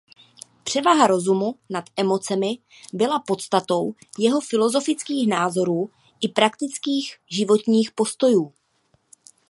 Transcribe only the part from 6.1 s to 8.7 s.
i praktických životních postojů.